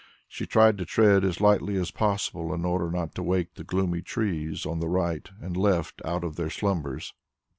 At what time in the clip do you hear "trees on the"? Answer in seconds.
4.01-4.89